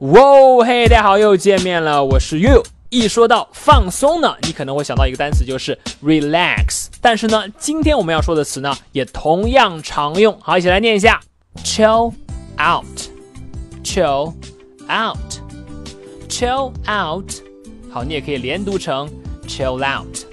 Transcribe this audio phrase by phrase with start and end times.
[0.00, 2.64] 哇嘿，大家好，又见面了，我是 You。
[2.90, 6.86] 一说到放松呢，你可能会想到一个单词，就是 relax。
[7.00, 10.36] 但是呢，今天我们要说的词呢，也同样常用。
[10.40, 11.20] 好，一起来念一下
[11.62, 12.12] ：chill
[12.58, 14.34] out，chill
[14.88, 17.32] out，chill out。
[17.88, 19.08] 好，你也可以连读成
[19.46, 20.24] chill out。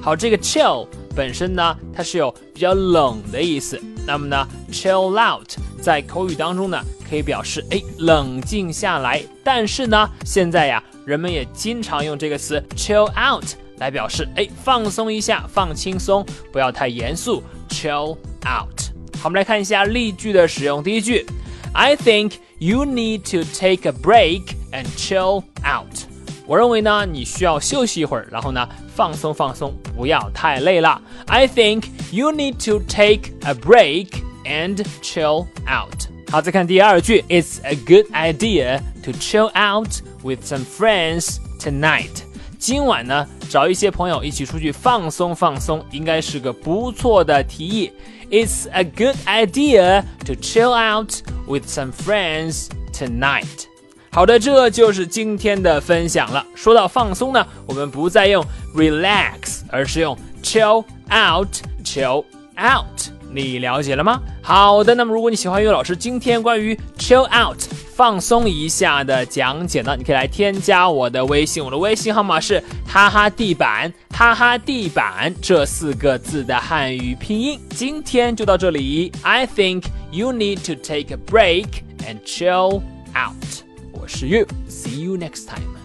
[0.00, 0.86] 好，这个 chill
[1.16, 3.76] 本身呢，它是有比较冷的意思。
[4.06, 5.48] 那么呢，chill out
[5.82, 6.80] 在口语当中呢，
[7.14, 9.22] 可以表示哎冷静下来。
[9.44, 13.44] 但是呢，现在呀，人们也经常用这个词 chill out
[13.76, 17.40] 来表示哎放松一下，放轻松，不要太严肃。
[17.68, 18.80] chill out。
[19.20, 20.82] 好，我们来看一下例句的使用。
[20.82, 21.24] 第一句
[21.72, 26.08] ，I think you need to take a break and chill out。
[26.46, 31.00] 我认为呢，你需要休息一会儿，然后呢，放松放松，不要太累了。
[31.26, 34.08] I think you need to take a break
[34.44, 35.93] and chill out。
[36.33, 39.89] 好，再看第二句，It's a good idea to chill out
[40.23, 42.23] with some friends tonight。
[42.59, 47.91] 今晚呢，找一些朋友一起出去放松放松，应该是个不错的提议。
[48.29, 51.13] It's a good idea to chill out
[51.47, 53.65] with some friends tonight。
[54.11, 56.45] 好的，这就是今天的分享了。
[56.53, 62.23] 说到放松呢，我们不再用 relax，而是用 chill out，chill
[62.57, 63.12] out。
[63.34, 64.20] 你了解了吗？
[64.42, 67.58] 好的，那么如果你喜欢岳老师今天关于 chill out
[67.94, 77.60] 放松一下的讲解呢，你可以来添加我的微信，我的微信号码是哈哈地板哈哈地板这四个字的汉语拼音。
[77.70, 81.66] 今天就到这里，I think you need to take a break
[82.06, 82.82] and chill
[83.14, 83.62] out。
[83.92, 85.83] 我是于，See you next time。